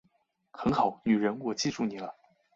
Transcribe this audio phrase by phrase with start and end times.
[0.49, 2.15] 很好，女人我记住你了